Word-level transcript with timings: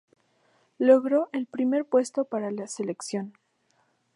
Logró 0.79 1.29
el 1.31 1.45
primer 1.45 1.85
puesto 1.85 2.25
con 2.25 2.55
la 2.55 2.65
selección. 2.65 3.37